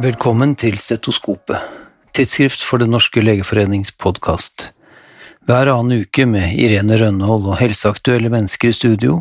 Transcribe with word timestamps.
Velkommen 0.00 0.54
til 0.56 0.78
Stetoskopet, 0.80 1.60
tidsskrift 2.16 2.62
for 2.64 2.80
Den 2.80 2.88
norske 2.94 3.20
legeforenings 3.20 3.90
podkast. 4.00 4.70
Hver 5.44 5.68
annen 5.68 6.06
uke 6.06 6.24
med 6.24 6.54
Irene 6.56 6.96
Rønnehold 6.96 7.50
og 7.50 7.58
helseaktuelle 7.60 8.30
mennesker 8.32 8.70
i 8.70 8.78
studio, 8.78 9.18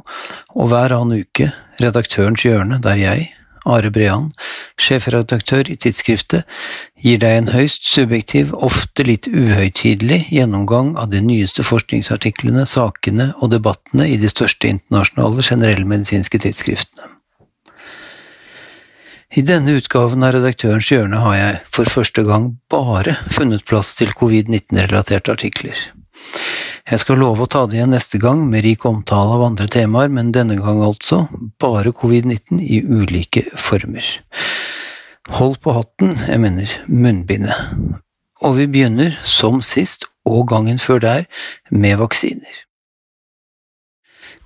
og 0.55 0.71
hver 0.71 0.95
annen 0.95 1.25
uke 1.25 1.50
Redaktørens 1.83 2.47
hjørne, 2.47 2.79
der 2.79 2.95
jeg, 2.95 3.27
Are 3.68 3.91
Brean, 3.91 4.31
sjefredaktør 4.79 5.68
i 5.68 5.75
tidsskriftet, 5.75 6.47
gir 6.96 7.19
deg 7.19 7.41
en 7.41 7.54
høyst 7.57 7.83
subjektiv, 7.83 8.55
ofte 8.55 9.04
litt 9.04 9.27
uhøytidelig 9.27 10.29
gjennomgang 10.32 10.96
av 10.96 11.11
de 11.11 11.19
nyeste 11.19 11.68
forskningsartiklene, 11.68 12.64
sakene 12.64 13.33
og 13.43 13.51
debattene 13.51 14.07
i 14.07 14.15
de 14.15 14.32
største 14.32 14.71
internasjonale 14.71 15.43
generellmedisinske 15.43 16.39
tidsskriftene. 16.47 17.18
I 19.29 19.43
denne 19.46 19.75
utgaven 19.78 20.24
av 20.25 20.32
Redaktørens 20.33 20.88
hjørne 20.89 21.19
har 21.21 21.36
jeg 21.37 21.57
for 21.70 21.89
første 21.93 22.24
gang 22.25 22.47
bare 22.74 23.14
funnet 23.29 23.61
plass 23.70 23.92
til 24.00 24.10
covid-19-relaterte 24.18 25.36
artikler. 25.36 25.78
Jeg 26.89 27.01
skal 27.04 27.21
love 27.21 27.46
å 27.46 27.50
ta 27.54 27.68
det 27.70 27.78
igjen 27.78 27.93
neste 27.93 28.18
gang 28.18 28.42
med 28.50 28.64
rik 28.65 28.87
omtale 28.89 29.36
av 29.36 29.43
andre 29.46 29.68
temaer, 29.70 30.10
men 30.10 30.32
denne 30.34 30.57
gang 30.57 30.82
altså 30.82 31.28
bare 31.61 31.93
covid-19 31.93 32.58
i 32.58 32.81
ulike 32.81 33.45
former. 33.53 34.08
Hold 35.38 35.59
på 35.61 35.75
hatten, 35.78 36.16
jeg 36.25 36.42
mener 36.42 36.73
munnbindet. 36.89 37.70
Og 38.42 38.58
vi 38.58 38.66
begynner, 38.72 39.14
som 39.22 39.61
sist 39.61 40.09
og 40.25 40.48
gangen 40.50 40.81
før 40.81 41.06
der, 41.06 41.30
med 41.70 42.02
vaksiner. 42.02 42.66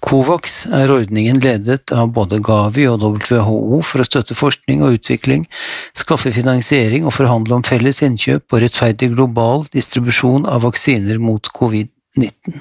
COVAX 0.04 0.66
er 0.68 0.92
ordningen 0.92 1.38
ledet 1.40 1.92
av 1.96 2.10
både 2.16 2.42
Gavi 2.44 2.84
og 2.92 3.06
WHO 3.24 3.80
for 3.88 4.04
å 4.04 4.06
støtte 4.08 4.36
forskning 4.36 4.84
og 4.84 4.98
utvikling, 4.98 5.46
skaffe 5.96 6.34
finansiering 6.36 7.08
og 7.08 7.16
forhandle 7.16 7.56
om 7.56 7.64
felles 7.64 8.04
innkjøp 8.04 8.52
og 8.52 8.66
rettferdig 8.66 9.14
global 9.14 9.64
distribusjon 9.72 10.44
av 10.50 10.66
vaksiner 10.68 11.22
mot 11.24 11.48
covid-19. 11.56 12.60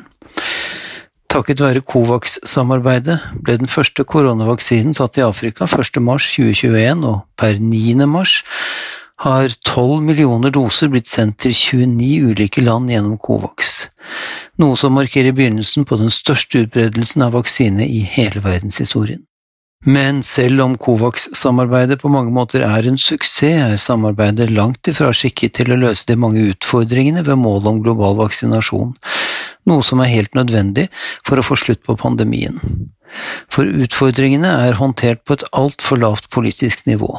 Takket 1.32 1.62
være 1.64 1.82
COVAX-samarbeidet 1.88 3.18
ble 3.40 3.56
den 3.62 3.70
første 3.70 4.04
koronavaksinen 4.04 4.94
satt 4.94 5.18
i 5.18 5.24
Afrika 5.24 5.64
1. 5.64 5.98
mars 6.04 6.28
2021, 6.36 7.06
og 7.08 7.22
per 7.40 7.56
9. 7.58 8.06
har 9.22 9.52
12 9.68 10.02
millioner 10.02 10.50
doser 10.54 10.90
blitt 10.90 11.10
sendt 11.10 11.38
til 11.44 11.54
29 11.54 12.32
ulike 12.32 12.62
land 12.64 12.90
gjennom 12.90 13.18
Covax, 13.22 13.88
noe 14.58 14.78
som 14.78 14.96
markerer 14.98 15.34
begynnelsen 15.36 15.86
på 15.86 15.98
den 16.00 16.10
største 16.10 16.64
utbredelsen 16.64 17.22
av 17.28 17.36
vaksine 17.36 17.86
i 17.86 18.02
hele 18.02 18.42
verdenshistorien. 18.42 19.22
Men 19.82 20.20
selv 20.22 20.62
om 20.62 20.76
Covax-samarbeidet 20.78 21.98
på 22.02 22.10
mange 22.10 22.30
måter 22.30 22.62
er 22.62 22.86
en 22.86 22.98
suksess, 22.98 23.42
er 23.50 23.80
samarbeidet 23.82 24.46
langt 24.50 24.86
ifra 24.90 25.10
skikket 25.14 25.56
til 25.58 25.74
å 25.74 25.78
løse 25.80 26.06
de 26.06 26.14
mange 26.18 26.44
utfordringene 26.52 27.24
ved 27.26 27.40
målet 27.42 27.70
om 27.72 27.80
global 27.82 28.14
vaksinasjon, 28.20 28.94
noe 29.66 29.86
som 29.86 30.02
er 30.02 30.12
helt 30.12 30.38
nødvendig 30.38 30.86
for 31.26 31.38
å 31.38 31.46
få 31.46 31.58
slutt 31.58 31.82
på 31.86 31.98
pandemien. 31.98 32.62
For 33.52 33.68
utfordringene 33.68 34.50
er 34.66 34.78
håndtert 34.80 35.22
på 35.26 35.36
et 35.36 35.44
altfor 35.52 36.00
lavt 36.00 36.30
politisk 36.32 36.86
nivå. 36.88 37.10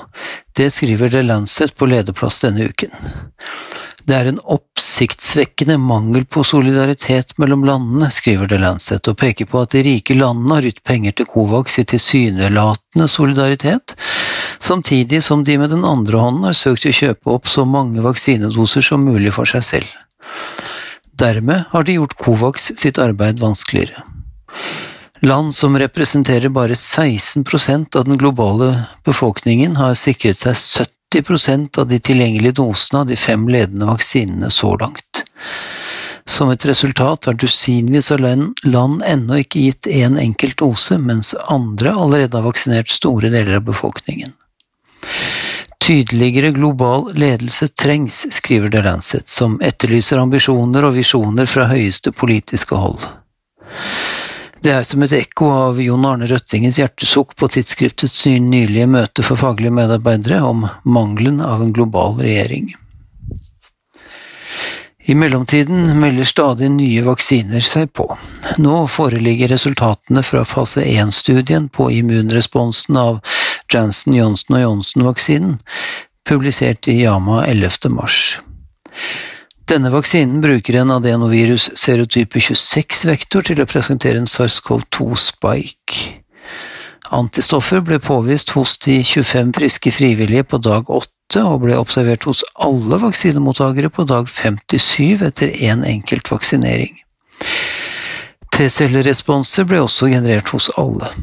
Det 0.58 0.72
skriver 0.73 1.13
The 1.13 1.23
Lancet 1.25 1.75
på 1.77 1.89
lederplass 1.89 2.41
denne 2.44 2.69
uken. 2.69 2.94
Det 4.03 4.16
er 4.17 4.27
en 4.27 4.39
oppsiktsvekkende 4.52 5.77
mangel 5.80 6.25
på 6.27 6.41
solidaritet 6.44 7.31
mellom 7.39 7.64
landene, 7.64 8.09
skriver 8.11 8.49
The 8.52 8.59
Lancet, 8.59 9.08
og 9.08 9.16
peker 9.21 9.48
på 9.48 9.61
at 9.64 9.71
de 9.71 9.83
rike 9.86 10.17
landene 10.17 10.58
har 10.58 10.67
gitt 10.67 10.81
penger 10.83 11.15
til 11.15 11.30
Covax 11.31 11.80
i 11.80 11.86
tilsynelatende 11.87 13.08
solidaritet, 13.08 13.95
samtidig 14.60 15.21
som 15.23 15.45
de 15.48 15.55
med 15.61 15.71
den 15.71 15.87
andre 15.87 16.20
hånden 16.20 16.49
har 16.49 16.58
søkt 16.58 16.89
å 16.89 16.95
kjøpe 16.99 17.31
opp 17.37 17.48
så 17.48 17.64
mange 17.64 18.04
vaksinedoser 18.04 18.83
som 18.83 19.08
mulig 19.08 19.31
for 19.37 19.48
seg 19.48 19.64
selv. 19.70 19.95
Dermed 21.15 21.70
har 21.71 21.87
de 21.87 21.95
gjort 21.95 22.17
Covax 22.20 22.73
sitt 22.81 22.99
arbeid 22.99 23.39
vanskeligere. 23.39 24.04
Land 25.23 25.56
som 25.56 25.80
representerer 25.80 26.50
bare 26.50 26.73
16% 26.73 27.95
av 27.95 28.06
den 28.06 28.17
globale 28.17 28.84
befolkningen, 29.06 29.76
har 29.76 29.94
sikret 29.95 30.38
seg 30.38 30.88
70% 31.16 31.80
av 31.80 31.88
de 31.88 32.00
tilgjengelige 32.00 32.58
dosene 32.60 33.00
av 33.00 33.08
de 33.08 33.16
fem 33.16 33.45
ledende 33.48 33.88
vaksinene 33.88 34.50
så 34.52 34.73
langt. 34.82 35.23
Som 36.26 36.52
et 36.52 36.66
resultat 36.66 37.30
har 37.30 37.39
dusinvis 37.39 38.11
av 38.11 38.20
land 38.20 39.04
ennå 39.08 39.39
ikke 39.45 39.64
gitt 39.64 39.88
én 39.88 40.11
en 40.11 40.20
enkelt 40.26 40.58
dose, 40.60 41.00
mens 41.00 41.32
andre 41.48 41.95
allerede 41.95 42.38
har 42.38 42.48
vaksinert 42.50 42.92
store 42.92 43.32
deler 43.32 43.61
av 43.61 43.67
befolkningen. 43.72 44.36
Tydeligere 45.80 46.52
global 46.52 47.14
ledelse 47.16 47.67
trengs, 47.67 48.26
skriver 48.32 48.72
The 48.72 48.84
Lancet, 48.84 49.30
som 49.32 49.55
etterlyser 49.64 50.20
ambisjoner 50.20 50.84
og 50.84 50.98
visjoner 51.00 51.48
fra 51.48 51.72
høyeste 51.72 52.11
politiske 52.11 52.76
hold. 52.76 53.00
Det 54.63 54.71
er 54.71 54.85
som 54.87 55.01
et 55.03 55.11
ekko 55.11 55.49
av 55.51 55.79
Jon 55.83 56.05
Arne 56.07 56.27
Røttingens 56.29 56.77
hjertesukk 56.79 57.33
på 57.35 57.49
tidsskriftets 57.51 58.21
nylige 58.39 58.85
møte 58.87 59.25
for 59.27 59.35
faglige 59.41 59.75
medarbeidere 59.75 60.37
om 60.47 60.63
mangelen 60.87 61.41
av 61.43 61.65
en 61.65 61.73
global 61.75 62.15
regjering. 62.21 62.69
I 65.03 65.17
mellomtiden 65.19 65.99
melder 65.99 66.23
stadig 66.23 66.69
nye 66.71 67.03
vaksiner 67.03 67.65
seg 67.67 67.91
på. 67.91 68.07
Nå 68.63 68.85
foreligger 68.87 69.51
resultatene 69.51 70.23
fra 70.23 70.45
fase 70.47 70.85
1-studien 70.87 71.67
på 71.67 71.89
immunresponsen 71.91 73.01
av 73.03 73.19
Janssen 73.67 74.15
Johnson 74.15 74.61
Johnson-vaksinen, 74.61 75.59
publisert 76.23 76.87
i 76.87 77.01
Yama 77.01 77.43
11. 77.51 77.91
mars. 77.91 78.39
Denne 79.69 79.89
vaksinen 79.93 80.41
bruker 80.43 80.75
en 80.81 80.91
adenovirus 80.91 81.69
serotype 81.79 82.41
26-vektor 82.43 83.45
til 83.47 83.61
å 83.63 83.67
presentere 83.69 84.19
en 84.19 84.27
SARS-CoV-2-spike. 84.27 86.01
Antistoffer 87.15 87.83
ble 87.85 87.99
påvist 88.03 88.51
hos 88.57 88.75
de 88.83 88.97
25 89.05 89.53
friske 89.55 89.93
frivillige 89.95 90.43
på 90.49 90.59
dag 90.65 90.89
8 90.91 91.45
og 91.47 91.63
ble 91.63 91.77
observert 91.79 92.27
hos 92.27 92.43
alle 92.59 92.99
vaksinemottakere 93.05 93.91
på 93.93 94.03
dag 94.09 94.27
57 94.27 95.23
etter 95.29 95.53
én 95.55 95.80
en 95.80 95.87
enkelt 95.93 96.31
vaksinering. 96.33 96.99
T-celleresponser 98.53 99.65
ble 99.69 99.80
også 99.85 100.11
generert 100.11 100.51
hos 100.53 100.69
alle. 100.77 101.13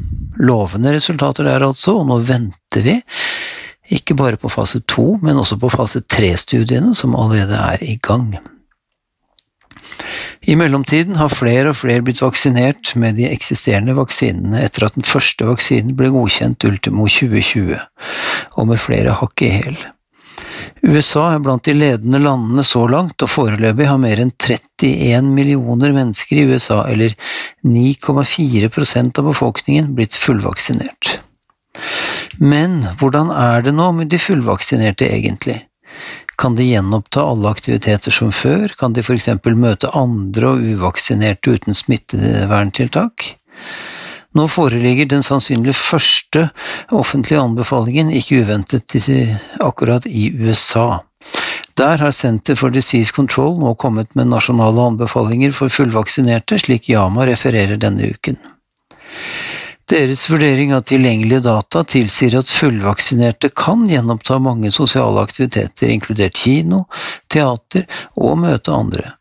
Lovende 0.41 0.95
resultater 0.95 1.45
der 1.45 1.63
altså, 1.67 1.99
og 2.01 2.09
nå 2.09 2.17
venter 2.25 2.87
vi 2.87 2.97
ikke 3.91 4.15
bare 4.17 4.39
på 4.39 4.51
fase 4.51 4.81
to, 4.89 5.17
men 5.21 5.39
også 5.41 5.59
på 5.61 5.71
fase 5.73 6.03
tre-studiene 6.07 6.95
som 6.97 7.17
allerede 7.19 7.59
er 7.59 7.83
i 7.83 7.97
gang. 8.01 8.33
I 10.41 10.55
mellomtiden 10.57 11.19
har 11.19 11.29
flere 11.33 11.71
og 11.71 11.77
flere 11.77 12.01
blitt 12.05 12.21
vaksinert 12.23 12.95
med 12.99 13.19
de 13.19 13.27
eksisterende 13.29 13.93
vaksinene 13.97 14.63
etter 14.65 14.87
at 14.87 14.97
den 14.97 15.05
første 15.05 15.45
vaksinen 15.45 15.95
ble 15.97 16.09
godkjent 16.13 16.65
ultimo 16.65 17.05
2020, 17.05 17.77
og 18.57 18.69
med 18.71 18.81
flere 18.81 19.17
hakk 19.19 19.45
i 19.45 19.51
hæl. 19.57 19.81
USA 20.81 21.27
er 21.35 21.41
blant 21.45 21.67
de 21.67 21.75
ledende 21.77 22.17
landene 22.21 22.63
så 22.65 22.87
langt, 22.89 23.21
og 23.21 23.29
foreløpig 23.29 23.85
har 23.85 23.99
mer 24.01 24.21
enn 24.23 24.33
31 24.33 25.29
millioner 25.35 25.93
mennesker 25.93 26.41
i 26.41 26.47
USA, 26.49 26.81
eller 26.89 27.13
9,4% 27.67 29.21
av 29.21 29.29
befolkningen, 29.29 29.91
blitt 29.97 30.17
fullvaksinert. 30.17 31.19
Men 32.39 32.81
hvordan 32.99 33.31
er 33.33 33.65
det 33.65 33.73
nå 33.75 33.91
med 33.97 34.11
de 34.11 34.19
fullvaksinerte 34.21 35.09
egentlig? 35.09 35.61
Kan 36.41 36.55
de 36.57 36.65
gjenoppta 36.65 37.23
alle 37.27 37.51
aktiviteter 37.51 38.13
som 38.15 38.31
før, 38.33 38.71
kan 38.79 38.95
de 38.95 39.03
for 39.05 39.17
eksempel 39.17 39.57
møte 39.59 39.91
andre 39.97 40.55
og 40.55 40.63
uvaksinerte 40.73 41.53
uten 41.57 41.77
smitteverntiltak? 41.77 43.27
Nå 44.31 44.47
foreligger 44.47 45.09
den 45.11 45.25
sannsynlig 45.27 45.75
første 45.75 46.47
offentlige 46.95 47.41
anbefalingen, 47.41 48.13
ikke 48.15 48.45
uventet 48.45 48.95
akkurat 49.59 50.07
i 50.07 50.29
USA. 50.31 51.01
Der 51.77 51.97
har 51.97 52.11
Center 52.11 52.55
for 52.55 52.71
Disease 52.71 53.13
Control 53.13 53.57
nå 53.59 53.75
kommet 53.75 54.15
med 54.15 54.31
nasjonale 54.31 54.87
anbefalinger 54.93 55.51
for 55.55 55.71
fullvaksinerte, 55.71 56.57
slik 56.63 56.89
Yama 56.89 57.27
refererer 57.27 57.79
denne 57.79 58.07
uken. 58.15 58.39
Deres 59.89 60.29
vurdering 60.29 60.73
av 60.75 60.83
tilgjengelige 60.87 61.43
data 61.45 61.83
tilsier 61.83 62.37
at 62.39 62.51
fullvaksinerte 62.51 63.49
kan 63.55 63.87
gjenoppta 63.89 64.37
mange 64.39 64.71
sosiale 64.71 65.23
aktiviteter, 65.23 65.89
inkludert 65.89 66.37
kino, 66.37 66.85
teater 67.31 67.87
og 68.15 68.37
møte 68.43 68.71
andre. 68.75 69.15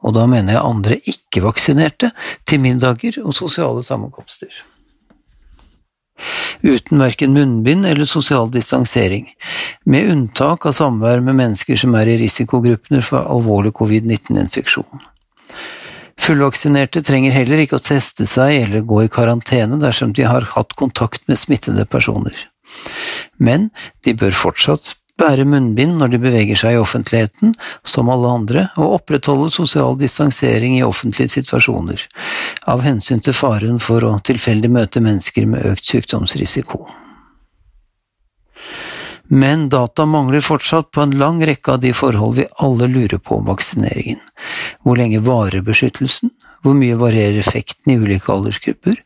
Og 0.00 0.16
da 0.16 0.26
mener 0.28 0.56
jeg 0.56 0.64
andre 0.64 0.98
ikke-vaksinerte, 1.12 2.10
til 2.48 2.62
middager 2.64 3.20
og 3.22 3.36
sosiale 3.36 3.84
sammenkomster. 3.84 4.50
Uten 6.60 7.00
verken 7.00 7.32
munnbind 7.32 7.86
eller 7.88 8.08
sosial 8.08 8.50
distansering, 8.52 9.30
med 9.84 10.10
unntak 10.12 10.66
av 10.68 10.76
samvær 10.76 11.22
med 11.24 11.38
mennesker 11.38 11.78
som 11.80 11.96
er 11.96 12.10
i 12.12 12.18
risikogruppene 12.20 13.00
for 13.04 13.24
alvorlig 13.24 13.72
covid-19-infeksjon. 13.78 15.06
Fullvaksinerte 16.20 17.02
trenger 17.06 17.32
heller 17.32 17.62
ikke 17.64 17.78
å 17.78 17.84
teste 17.84 18.26
seg 18.28 18.66
eller 18.66 18.84
gå 18.86 19.04
i 19.06 19.12
karantene 19.12 19.80
dersom 19.80 20.12
de 20.16 20.26
har 20.28 20.44
hatt 20.54 20.76
kontakt 20.78 21.26
med 21.30 21.40
smittede 21.40 21.86
personer. 21.88 22.36
Men 23.40 23.70
de 24.04 24.14
bør 24.14 24.36
fortsatt 24.36 24.94
bære 25.20 25.44
munnbind 25.48 25.98
når 26.00 26.14
de 26.14 26.20
beveger 26.22 26.60
seg 26.60 26.76
i 26.76 26.80
offentligheten, 26.80 27.52
som 27.84 28.08
alle 28.12 28.30
andre, 28.30 28.66
og 28.80 29.00
opprettholde 29.00 29.50
sosial 29.52 29.98
distansering 30.00 30.78
i 30.78 30.86
offentlige 30.86 31.34
situasjoner, 31.36 32.06
av 32.70 32.84
hensyn 32.86 33.20
til 33.24 33.36
faren 33.36 33.80
for 33.82 34.06
å 34.06 34.16
tilfeldig 34.24 34.72
møte 34.72 35.04
mennesker 35.04 35.48
med 35.50 35.66
økt 35.72 35.92
sykdomsrisiko. 35.92 36.84
Men 39.30 39.68
data 39.70 40.06
mangler 40.10 40.42
fortsatt 40.42 40.88
på 40.90 41.04
en 41.04 41.12
lang 41.18 41.38
rekke 41.46 41.76
av 41.76 41.80
de 41.84 41.92
forhold 41.94 42.34
vi 42.40 42.48
alle 42.58 42.88
lurer 42.90 43.20
på 43.22 43.36
om 43.38 43.46
vaksineringen. 43.46 44.18
Hvor 44.82 44.98
lenge 44.98 45.20
varer 45.22 45.62
beskyttelsen? 45.62 46.32
Hvor 46.64 46.74
mye 46.76 46.96
varierer 46.98 47.38
effekten 47.40 47.92
i 47.92 47.96
ulike 47.96 48.32
aldersgrupper? 48.34 48.98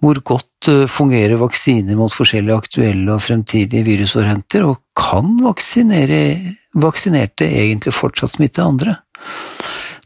Hvor 0.00 0.20
godt 0.30 0.68
eh, 0.70 0.86
fungerer 0.88 1.36
vaksiner 1.42 1.98
mot 1.98 2.14
forskjellige 2.14 2.60
aktuelle 2.62 3.16
og 3.16 3.24
fremtidige 3.26 3.84
virusvarianter, 3.84 4.64
og 4.64 4.78
kan 4.96 5.34
vaksinerte 5.42 7.50
egentlig 7.50 7.92
fortsatt 7.98 8.32
smitte 8.38 8.64
andre? 8.64 8.96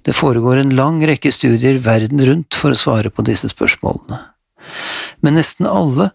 Det 0.02 0.16
foregår 0.16 0.56
en 0.62 0.74
lang 0.78 1.06
rekke 1.06 1.30
studier 1.34 1.78
verden 1.84 2.24
rundt 2.24 2.56
for 2.56 2.72
å 2.72 2.78
svare 2.78 3.10
på 3.12 3.22
disse 3.28 3.48
spørsmålene. 3.52 4.18
Men 5.20 5.36
nesten 5.36 5.66
alle 5.68 6.10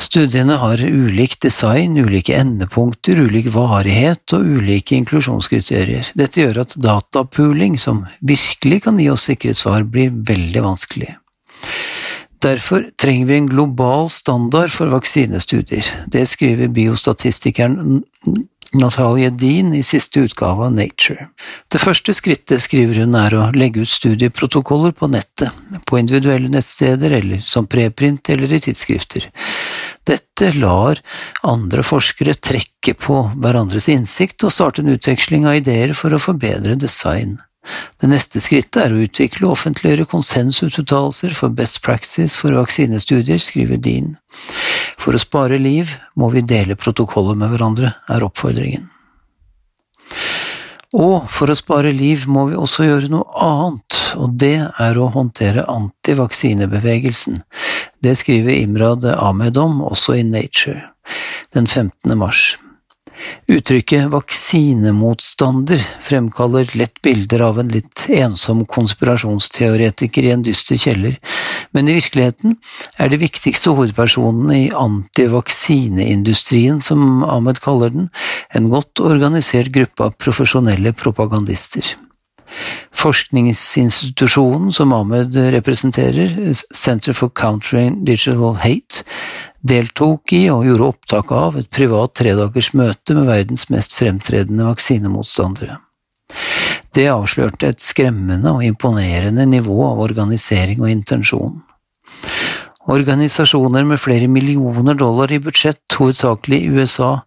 Studiene 0.00 0.56
har 0.60 0.80
ulik 0.82 1.38
design, 1.40 1.96
ulike 1.96 2.34
endepunkter, 2.36 3.20
ulik 3.26 3.48
varighet 3.54 4.34
og 4.36 4.46
ulike 4.58 4.96
inklusjonskriterier. 4.98 6.10
Dette 6.18 6.42
gjør 6.42 6.62
at 6.64 6.76
datapooling, 6.76 7.78
som 7.80 8.04
virkelig 8.20 8.82
kan 8.86 9.00
gi 9.00 9.10
oss 9.12 9.28
sikre 9.30 9.54
svar, 9.56 9.84
blir 9.84 10.12
veldig 10.12 10.64
vanskelig. 10.64 11.14
Derfor 12.42 12.88
trenger 12.98 13.28
vi 13.28 13.36
en 13.38 13.50
global 13.50 14.08
standard 14.10 14.72
for 14.74 14.90
vaksinestudier. 14.90 15.86
Det 16.10 16.24
skriver 16.26 16.72
biostatistikeren 16.74 18.02
Natalie 18.72 19.30
Dean 19.30 19.74
i 19.74 19.82
siste 19.84 20.20
utgave 20.20 20.64
av 20.64 20.72
Nature. 20.72 21.26
Det 21.68 21.80
første 21.80 22.14
skrittet, 22.16 22.62
skriver 22.64 23.02
hun, 23.02 23.14
er 23.18 23.34
å 23.36 23.50
legge 23.52 23.84
ut 23.84 23.90
studieprotokoller 23.92 24.94
på 24.96 25.10
nettet, 25.12 25.52
på 25.88 26.00
individuelle 26.00 26.48
nettsteder 26.52 27.12
eller 27.18 27.44
som 27.44 27.68
preprint 27.68 28.32
eller 28.32 28.52
i 28.52 28.62
tidsskrifter. 28.64 29.28
Dette 30.08 30.52
lar 30.56 31.02
andre 31.46 31.84
forskere 31.84 32.34
trekke 32.34 32.96
på 32.98 33.20
hverandres 33.36 33.90
innsikt 33.92 34.42
og 34.46 34.54
starte 34.56 34.82
en 34.82 34.92
utveksling 34.96 35.46
av 35.46 35.60
ideer 35.60 35.92
for 35.98 36.14
å 36.14 36.22
forbedre 36.22 36.78
design. 36.80 37.38
Det 38.00 38.08
neste 38.10 38.40
skrittet 38.42 38.80
er 38.82 38.94
å 38.94 39.02
utvikle 39.04 39.46
og 39.46 39.54
offentliggjøre 39.54 40.08
konsensusuttalelser 40.10 41.36
for 41.38 41.54
best 41.54 41.78
practice 41.84 42.34
for 42.34 42.56
vaksinestudier, 42.58 43.38
skriver 43.38 43.78
Dean. 43.78 44.16
For 45.02 45.18
å 45.18 45.20
spare 45.20 45.58
liv 45.58 45.96
må 46.14 46.28
vi 46.30 46.44
dele 46.46 46.78
protokoller 46.78 47.34
med 47.38 47.50
hverandre, 47.50 47.90
er 48.06 48.22
oppfordringen. 48.22 48.86
Og 50.92 51.24
for 51.32 51.50
å 51.50 51.56
spare 51.56 51.90
liv 51.96 52.28
må 52.30 52.46
vi 52.50 52.58
også 52.58 52.86
gjøre 52.86 53.10
noe 53.10 53.24
annet, 53.42 53.96
og 54.20 54.36
det 54.38 54.58
er 54.62 55.00
å 55.00 55.08
håndtere 55.14 55.64
antivaksinebevegelsen. 55.72 57.40
Det 58.04 58.12
skriver 58.20 58.58
Imrad 58.60 59.06
Ahmed 59.14 59.58
om, 59.58 59.80
også 59.88 60.20
i 60.20 60.26
Nature, 60.28 60.84
den 61.56 61.66
15. 61.66 62.12
mars. 62.18 62.52
Uttrykket 63.50 64.10
vaksinemotstander 64.12 65.82
fremkaller 66.02 66.70
lett 66.78 67.02
bilder 67.02 67.40
av 67.46 67.58
en 67.60 67.72
litt 67.74 68.06
ensom 68.08 68.64
konspirasjonsteoretiker 68.70 70.26
i 70.26 70.32
en 70.34 70.44
dyster 70.46 70.78
kjeller, 70.80 71.18
men 71.74 71.88
i 71.88 71.96
virkeligheten 71.98 72.50
er 72.98 73.12
de 73.12 73.18
viktigste 73.22 73.70
hovedpersonene 73.72 74.54
i 74.60 74.72
antivaksineindustrien, 74.76 76.80
som 76.84 77.24
Ahmed 77.26 77.60
kaller 77.64 77.90
den, 77.94 78.08
en 78.54 78.70
godt 78.72 79.02
organisert 79.02 79.72
gruppe 79.74 80.08
av 80.08 80.16
profesjonelle 80.22 80.92
propagandister. 80.96 81.84
Forskningsinstitusjonen 82.92 84.72
som 84.72 84.92
Ahmed 84.92 85.36
representerer, 85.54 86.52
Center 86.74 87.16
for 87.16 87.32
Countering 87.34 88.04
Digital 88.04 88.58
Hate, 88.60 89.06
deltok 89.62 90.34
i 90.34 90.42
og 90.52 90.66
gjorde 90.66 90.88
opptak 90.92 91.32
av 91.34 91.56
et 91.60 91.70
privat 91.70 92.14
tredagers 92.18 92.72
møte 92.78 93.16
med 93.16 93.28
verdens 93.30 93.68
mest 93.72 93.94
fremtredende 93.96 94.66
vaksinemotstandere. 94.66 95.78
Det 96.92 97.06
avslørte 97.12 97.70
et 97.72 97.80
skremmende 97.80 98.52
og 98.52 98.64
imponerende 98.66 99.46
nivå 99.48 99.78
av 99.86 100.00
organisering 100.04 100.82
og 100.82 100.90
intensjon. 100.92 101.60
Organisasjoner 102.90 103.84
med 103.86 104.00
flere 104.02 104.26
millioner 104.26 104.96
dollar 104.98 105.30
i 105.32 105.38
budsjett, 105.38 105.84
hovedsakelig 105.94 106.58
i 106.64 106.70
USA, 106.74 107.20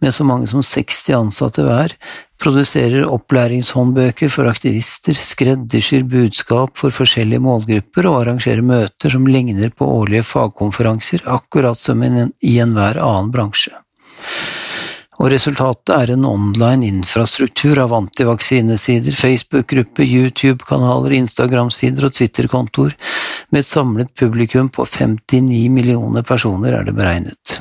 med 0.00 0.14
så 0.14 0.24
mange 0.24 0.48
som 0.48 0.62
60 0.64 1.12
ansatte 1.18 1.66
hver, 1.66 1.92
produserer 2.40 3.04
opplæringshåndbøker 3.12 4.32
for 4.32 4.48
aktivister, 4.48 5.12
skreddersyr 5.12 6.08
budskap 6.08 6.80
for 6.80 6.94
forskjellige 6.96 7.44
målgrupper 7.44 8.08
og 8.08 8.22
arrangerer 8.22 8.64
møter 8.64 9.12
som 9.12 9.28
ligner 9.28 9.70
på 9.76 9.90
årlige 10.00 10.24
fagkonferanser, 10.32 11.28
akkurat 11.28 11.78
som 11.78 12.02
i 12.02 12.56
enhver 12.64 13.02
annen 13.04 13.30
bransje 13.36 13.76
og 15.22 15.30
resultatet 15.30 15.92
er 15.94 16.12
en 16.16 16.26
online 16.26 16.88
infrastruktur 16.88 17.78
av 17.78 17.94
antivaksinesider, 17.94 19.14
Facebook-grupper, 19.14 20.02
YouTube-kanaler, 20.02 21.14
Instagram-sider 21.20 22.08
og 22.08 22.16
Twitter-kontoer, 22.16 22.96
med 23.54 23.62
et 23.62 23.68
samlet 23.68 24.10
publikum 24.18 24.72
på 24.74 24.86
59 24.88 25.68
millioner 25.70 26.26
personer, 26.26 26.74
er 26.74 26.90
det 26.90 26.96
beregnet. 26.98 27.60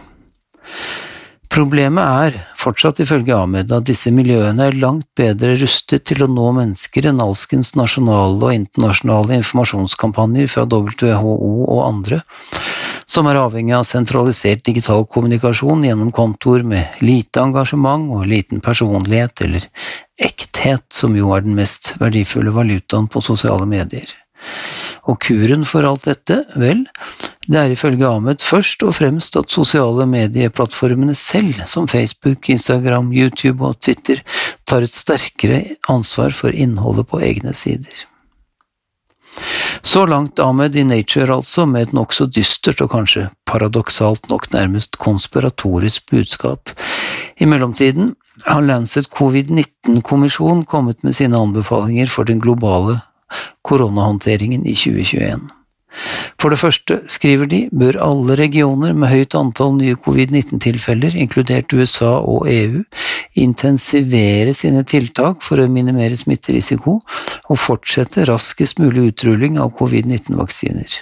Problemet 1.52 2.02
er, 2.25 2.36
fortsatt 2.56 3.02
ifølge 3.04 3.36
Ahmed, 3.36 3.74
at 3.75 3.86
disse 3.86 4.10
miljøene 4.16 4.69
er 4.69 4.78
langt 4.80 5.10
bedre 5.19 5.58
rustet 5.60 6.06
til 6.08 6.24
å 6.24 6.30
nå 6.31 6.48
mennesker 6.56 7.10
enn 7.12 7.19
alskens 7.22 7.74
nasjonale 7.75 8.40
og 8.40 8.56
internasjonale 8.56 9.36
informasjonskampanjer 9.42 10.48
fra 10.50 10.63
WHO 10.63 11.52
og 11.68 11.81
andre, 11.90 12.22
som 13.12 13.28
er 13.28 13.40
avhengig 13.42 13.75
av 13.75 13.84
sentralisert 13.88 14.63
digital 14.68 15.04
kommunikasjon 15.12 15.84
gjennom 15.84 16.13
kontoer 16.16 16.63
med 16.63 17.02
lite 17.04 17.44
engasjement 17.44 18.13
og 18.16 18.30
liten 18.30 18.63
personlighet, 18.63 19.44
eller 19.44 19.68
ekthet, 20.22 20.86
som 20.96 21.18
jo 21.18 21.34
er 21.36 21.44
den 21.44 21.58
mest 21.60 21.96
verdifulle 22.00 22.53
valutaen 22.56 23.10
på 23.12 23.24
sosiale 23.25 23.68
medier. 23.68 24.08
Og 25.10 25.18
kuren 25.25 25.65
for 25.68 25.86
alt 25.86 26.06
dette, 26.08 26.38
vel, 26.62 26.86
det 27.50 27.58
er 27.58 27.74
ifølge 27.74 28.08
Ahmed 28.08 28.41
først 28.46 28.86
og 28.86 28.94
fremst 29.00 29.36
at 29.39 29.51
sosiale 29.51 30.06
medieplattformene 30.10 31.15
selv, 31.18 31.58
som 31.68 31.89
Facebook, 31.91 32.48
Instagram, 32.53 33.12
YouTube 33.12 33.65
og 33.65 33.82
Twitter, 33.82 34.22
tar 34.70 34.86
et 34.86 34.96
sterkere 34.96 35.63
ansvar 35.91 36.32
for 36.38 36.53
innholdet 36.53 37.10
på 37.12 37.22
egne 37.25 37.56
sider. 37.58 38.06
Så 39.81 40.05
langt 40.05 40.39
Ahmed 40.39 40.75
i 40.75 40.83
Nature, 40.83 41.35
altså, 41.35 41.65
med 41.65 41.88
et 41.88 41.93
nokså 41.95 42.27
dystert 42.29 42.81
og 42.83 42.91
kanskje 42.93 43.29
paradoksalt 43.50 44.29
nok 44.29 44.50
nærmest 44.53 44.97
konspiratorisk 45.01 46.09
budskap. 46.11 46.73
I 47.39 47.45
mellomtiden 47.45 48.13
har 48.45 48.61
Lancet 48.61 49.09
covid-19-kommisjon 49.09 50.65
kommet 50.65 51.03
med 51.03 51.17
sine 51.17 51.38
anbefalinger 51.38 52.11
for 52.11 52.27
den 52.27 52.41
globale 52.43 53.00
koronahåndteringen 53.63 54.65
i 54.65 54.75
2021. 54.75 55.61
For 56.41 56.53
det 56.53 56.60
første, 56.62 57.00
skriver 57.12 57.50
de, 57.51 57.60
bør 57.75 58.00
alle 58.01 58.38
regioner 58.39 58.95
med 58.98 59.12
høyt 59.12 59.36
antall 59.38 59.75
nye 59.77 59.98
covid-19-tilfeller, 60.00 61.17
inkludert 61.19 61.74
USA 61.75 62.13
og 62.19 62.48
EU, 62.51 62.81
intensivere 63.39 64.55
sine 64.57 64.86
tiltak 64.88 65.43
for 65.45 65.62
å 65.62 65.69
minimere 65.71 66.17
smitterisiko 66.17 66.98
og 67.01 67.62
fortsette 67.62 68.25
raskest 68.29 68.81
mulig 68.81 69.12
utrulling 69.12 69.60
av 69.62 69.75
covid-19-vaksiner. 69.79 71.01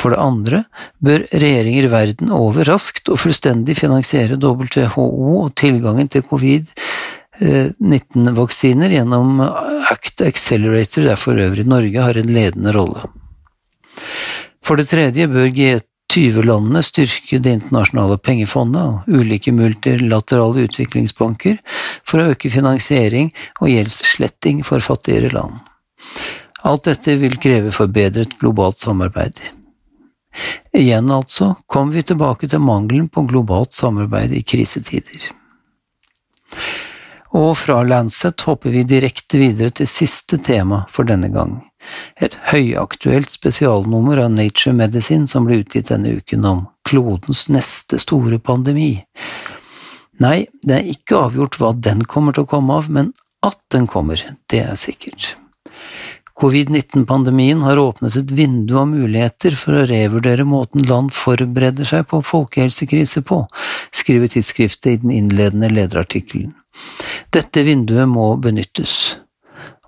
For 0.00 0.14
det 0.14 0.20
andre 0.20 0.62
bør 1.04 1.26
regjeringer 1.30 1.90
verden 1.92 2.32
over 2.32 2.66
raskt 2.68 3.10
og 3.12 3.20
fullstendig 3.20 3.76
finansiere 3.78 4.40
WHO 4.40 5.08
og 5.42 5.50
tilgangen 5.60 6.08
til 6.12 6.24
covid 6.26 6.70
19-vaksiner 7.42 8.92
gjennom 8.92 9.40
Act 9.42 10.22
Accelerator, 10.24 11.04
der 11.08 11.20
for 11.20 11.40
øvrig 11.40 11.66
Norge 11.68 12.06
har 12.06 12.18
en 12.18 12.32
ledende 12.32 12.74
rolle. 12.76 13.08
For 14.62 14.78
det 14.78 14.88
tredje 14.92 15.26
bør 15.30 15.48
G20-landene 15.56 16.82
styrke 16.86 17.40
Det 17.42 17.56
internasjonale 17.58 18.18
pengefondet 18.22 18.82
og 18.82 19.20
ulike 19.20 19.54
multilaterale 19.54 20.66
utviklingsbanker 20.68 21.58
for 22.08 22.22
å 22.22 22.28
øke 22.34 22.50
finansiering 22.52 23.32
og 23.60 23.72
gjeldssletting 23.72 24.62
for 24.66 24.84
fattigere 24.84 25.32
land. 25.34 25.58
Alt 26.62 26.86
dette 26.86 27.16
vil 27.18 27.40
kreve 27.42 27.72
forbedret 27.74 28.38
globalt 28.38 28.78
samarbeid. 28.78 29.40
Igjen 30.78 31.10
altså 31.12 31.56
kommer 31.66 31.98
vi 31.98 32.06
tilbake 32.06 32.48
til 32.48 32.62
mangelen 32.62 33.10
på 33.12 33.26
globalt 33.28 33.74
samarbeid 33.74 34.32
i 34.32 34.44
krisetider. 34.46 35.26
Og 37.34 37.56
fra 37.56 37.80
Lancet 37.82 38.46
hopper 38.46 38.72
vi 38.72 38.86
direkte 38.86 39.40
videre 39.40 39.74
til 39.74 39.88
siste 39.90 40.38
tema 40.38 40.84
for 40.92 41.08
denne 41.08 41.32
gang 41.32 41.58
et 42.22 42.38
høyaktuelt 42.50 43.32
spesialnummer 43.32 44.20
av 44.22 44.32
Nature 44.34 44.74
Medicine 44.76 45.28
som 45.30 45.48
ble 45.48 45.62
utgitt 45.62 45.90
denne 45.90 46.16
uken 46.18 46.46
om 46.48 46.64
klodens 46.88 47.48
neste 47.52 48.00
store 48.02 48.38
pandemi. 48.42 48.94
Nei, 50.22 50.46
det 50.62 50.78
er 50.78 50.90
ikke 50.92 51.24
avgjort 51.26 51.58
hva 51.58 51.72
den 51.74 52.04
kommer 52.06 52.36
til 52.36 52.46
å 52.46 52.52
komme 52.52 52.78
av, 52.78 52.90
men 52.92 53.12
at 53.42 53.58
den 53.74 53.88
kommer, 53.90 54.20
det 54.52 54.60
er 54.62 54.76
sikkert. 54.78 55.32
Covid-19-pandemien 56.42 57.60
har 57.62 57.78
åpnet 57.78 58.16
et 58.16 58.30
vindu 58.34 58.78
av 58.80 58.88
muligheter 58.90 59.54
for 59.58 59.76
å 59.76 59.84
revurdere 59.88 60.46
måten 60.48 60.86
land 60.88 61.12
forbereder 61.14 61.86
seg 61.86 62.06
på 62.10 62.22
folkehelsekrise 62.24 63.22
på, 63.28 63.42
skriver 63.92 64.32
tidsskriftet 64.32 64.90
i 64.90 65.00
den 65.04 65.12
innledende 65.14 65.68
lederartikkelen. 65.72 66.54
Dette 67.36 67.66
vinduet 67.66 68.08
må 68.08 68.32
benyttes. 68.40 69.18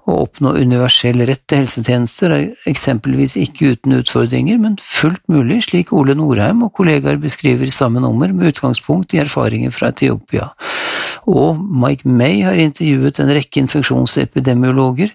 Å 0.05 0.15
oppnå 0.27 0.51
universell 0.61 1.23
rett 1.25 1.41
til 1.49 1.63
helsetjenester 1.63 2.33
er 2.37 2.43
eksempelvis 2.69 3.39
ikke 3.41 3.71
uten 3.73 3.97
utfordringer, 3.97 4.59
men 4.61 4.77
fullt 4.85 5.23
mulig, 5.33 5.63
slik 5.65 5.95
Ole 5.97 6.17
Norheim 6.19 6.61
og 6.67 6.75
kollegaer 6.77 7.17
beskriver 7.23 7.65
i 7.65 7.73
samme 7.73 8.03
nummer 8.05 8.33
med 8.37 8.53
utgangspunkt 8.53 9.17
i 9.17 9.23
erfaringer 9.23 9.73
fra 9.73 9.89
Etiopia. 9.95 10.51
Og 11.25 11.57
Mike 11.57 12.05
May 12.05 12.43
har 12.45 12.61
intervjuet 12.61 13.23
en 13.23 13.33
rekke 13.33 13.65
infeksjonsepidemiologer 13.65 15.15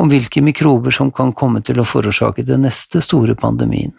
om 0.00 0.08
hvilke 0.08 0.40
mikrober 0.44 0.94
som 0.94 1.12
kan 1.12 1.36
komme 1.36 1.60
til 1.60 1.82
å 1.82 1.88
forårsake 1.88 2.46
den 2.48 2.64
neste 2.64 3.04
store 3.04 3.36
pandemien. 3.36 3.92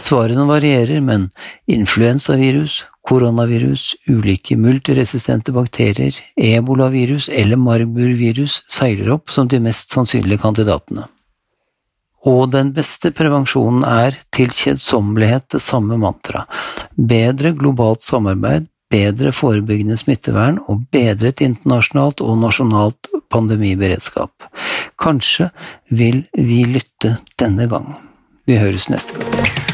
Svarene 0.00 0.46
varierer, 0.48 1.00
men 1.00 1.28
influensavirus, 1.70 2.82
koronavirus, 3.08 3.92
ulike 4.08 4.56
multiresistente 4.56 5.52
bakterier, 5.52 6.16
ebolavirus 6.36 7.28
eller 7.28 7.58
marburvirus 7.58 8.62
seiler 8.70 9.12
opp 9.16 9.30
som 9.30 9.48
de 9.50 9.60
mest 9.62 9.92
sannsynlige 9.94 10.42
kandidatene. 10.42 11.08
Og 12.22 12.52
den 12.54 12.70
beste 12.74 13.10
prevensjonen 13.10 13.82
er 13.82 14.14
til 14.34 14.52
kjedsommelighet 14.54 15.48
det 15.56 15.62
samme 15.62 15.98
mantra. 15.98 16.44
Bedre 16.94 17.50
globalt 17.58 18.04
samarbeid, 18.06 18.68
bedre 18.92 19.32
forebyggende 19.34 19.96
smittevern 19.98 20.60
og 20.70 20.84
bedret 20.94 21.42
internasjonalt 21.42 22.22
og 22.22 22.38
nasjonalt 22.44 23.10
pandemiberedskap. 23.32 24.46
Kanskje 25.00 25.50
vil 25.90 26.22
vi 26.36 26.62
lytte 26.68 27.16
denne 27.40 27.66
gang. 27.72 27.90
Vi 28.52 28.58
høres 28.60 28.90
neste 28.92 29.14
gang. 29.16 29.71